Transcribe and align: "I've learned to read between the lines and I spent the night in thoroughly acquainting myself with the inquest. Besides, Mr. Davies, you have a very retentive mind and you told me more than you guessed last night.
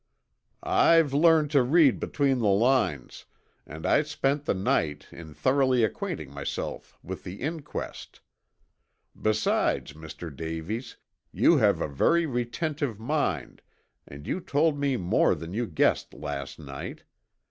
"I've 0.63 1.13
learned 1.13 1.51
to 1.51 1.61
read 1.61 1.99
between 1.99 2.39
the 2.39 2.47
lines 2.47 3.25
and 3.67 3.85
I 3.85 4.01
spent 4.01 4.45
the 4.45 4.55
night 4.55 5.05
in 5.11 5.35
thoroughly 5.35 5.83
acquainting 5.83 6.33
myself 6.33 6.97
with 7.03 7.23
the 7.23 7.35
inquest. 7.35 8.19
Besides, 9.15 9.93
Mr. 9.93 10.35
Davies, 10.35 10.97
you 11.31 11.57
have 11.57 11.81
a 11.81 11.87
very 11.87 12.25
retentive 12.25 12.99
mind 12.99 13.61
and 14.07 14.25
you 14.25 14.39
told 14.39 14.79
me 14.79 14.97
more 14.97 15.35
than 15.35 15.53
you 15.53 15.67
guessed 15.67 16.15
last 16.15 16.57
night. 16.57 17.03